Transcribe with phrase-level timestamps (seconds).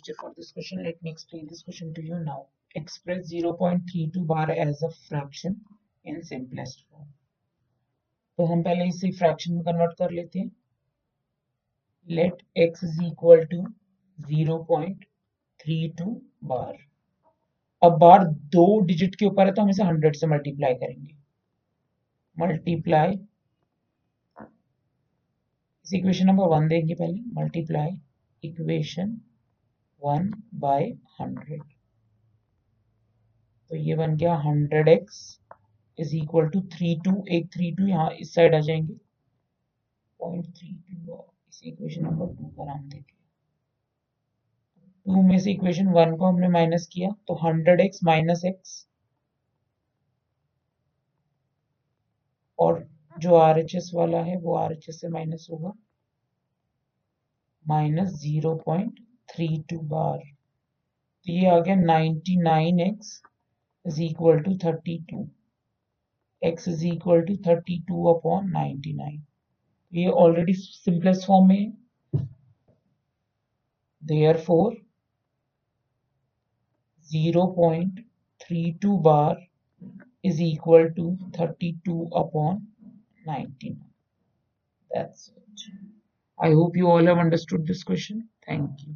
[0.00, 0.82] lecture for this question.
[0.84, 2.46] Let me explain this question to you now.
[2.74, 5.60] Express 0.32 bar as a fraction
[6.04, 7.08] in simplest form.
[8.38, 10.50] तो हम पहले इसे fraction में convert कर लेते हैं
[12.08, 13.58] let x is equal to
[14.18, 16.14] 0.32
[16.52, 16.78] bar
[17.82, 18.24] अब बार
[18.54, 21.14] दो डिजिट के ऊपर है तो हम इसे 100 से मल्टीप्लाई करेंगे
[22.36, 23.18] मल्टीप्लाई
[25.86, 27.96] इस इक्वेशन नंबर वन देंगे पहले multiply
[28.42, 29.18] equation
[30.02, 30.84] one by
[31.20, 31.62] hundred.
[33.70, 35.18] तो ये बन गया hundred x
[35.98, 38.94] is equal to three two, एक थ्री टू यहाँ इस साइड आ जाएँगे।
[40.20, 43.18] पॉइंट थ्री टू इस इक्वेशन नंबर टू का नाम देंगे
[45.06, 48.86] टू में से इक्वेशन वन को हमने माइनस किया तो हंड्रेड एक्स माइनस एक्स।
[52.58, 55.72] और जो आर एच एस वाला है, वो आर एच एस से माइनस होगा।
[57.64, 59.00] Minus zero point
[59.39, 63.21] three to बार तो ये आ गया ninety nine x
[63.85, 65.27] is equal to thirty two
[66.41, 69.23] x is equal to thirty two upon ninety nine
[69.93, 72.27] ये ऑलरेडी सिंपलेस्ट फॉर्म में है
[74.47, 74.75] therefore
[77.09, 78.05] zero point
[78.41, 79.45] three two bar
[80.23, 82.67] is equal to 32 upon
[83.25, 83.79] 19.
[84.91, 85.61] That's it.
[86.39, 88.27] I hope you all have understood this question.
[88.45, 88.95] Thank you.